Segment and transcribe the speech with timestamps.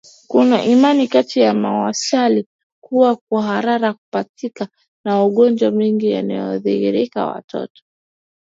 [0.27, 2.47] Kuna imani kati ya Wamasai
[2.83, 4.67] kuwa kuhara kutapika
[5.05, 7.81] na magonjwa mengine yanayoathiri watoto